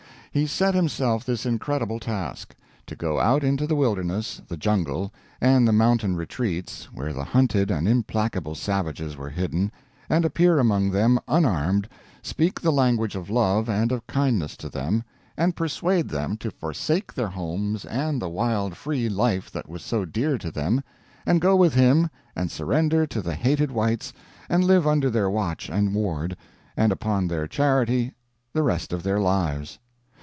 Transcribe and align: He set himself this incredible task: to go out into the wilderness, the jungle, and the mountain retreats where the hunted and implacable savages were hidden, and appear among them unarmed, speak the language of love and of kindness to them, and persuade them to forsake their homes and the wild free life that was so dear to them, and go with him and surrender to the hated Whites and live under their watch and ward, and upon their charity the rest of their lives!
He 0.33 0.47
set 0.47 0.73
himself 0.75 1.25
this 1.25 1.45
incredible 1.45 1.99
task: 1.99 2.55
to 2.87 2.95
go 2.95 3.19
out 3.19 3.43
into 3.43 3.67
the 3.67 3.75
wilderness, 3.75 4.41
the 4.47 4.55
jungle, 4.55 5.11
and 5.41 5.67
the 5.67 5.73
mountain 5.73 6.15
retreats 6.15 6.85
where 6.93 7.11
the 7.11 7.25
hunted 7.25 7.69
and 7.69 7.85
implacable 7.85 8.55
savages 8.55 9.17
were 9.17 9.27
hidden, 9.29 9.73
and 10.09 10.23
appear 10.23 10.57
among 10.57 10.91
them 10.91 11.19
unarmed, 11.27 11.89
speak 12.21 12.61
the 12.61 12.71
language 12.71 13.13
of 13.17 13.29
love 13.29 13.67
and 13.67 13.91
of 13.91 14.07
kindness 14.07 14.55
to 14.55 14.69
them, 14.69 15.03
and 15.35 15.57
persuade 15.57 16.07
them 16.07 16.37
to 16.37 16.49
forsake 16.49 17.13
their 17.13 17.27
homes 17.27 17.83
and 17.83 18.21
the 18.21 18.29
wild 18.29 18.77
free 18.77 19.09
life 19.09 19.51
that 19.51 19.67
was 19.67 19.83
so 19.83 20.05
dear 20.05 20.37
to 20.37 20.49
them, 20.49 20.81
and 21.25 21.41
go 21.41 21.57
with 21.57 21.73
him 21.73 22.09
and 22.37 22.49
surrender 22.49 23.05
to 23.05 23.21
the 23.21 23.35
hated 23.35 23.69
Whites 23.69 24.13
and 24.47 24.63
live 24.63 24.87
under 24.87 25.09
their 25.09 25.29
watch 25.29 25.67
and 25.67 25.93
ward, 25.93 26.37
and 26.77 26.93
upon 26.93 27.27
their 27.27 27.47
charity 27.49 28.13
the 28.53 28.63
rest 28.63 28.93
of 28.93 29.03
their 29.03 29.19
lives! 29.19 29.77